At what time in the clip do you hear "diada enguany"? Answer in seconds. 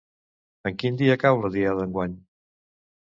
1.57-2.17